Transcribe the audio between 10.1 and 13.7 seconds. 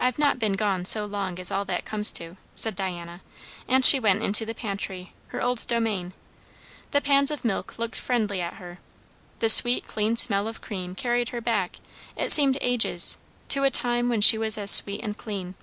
smell of cream carried her back it seemed ages to a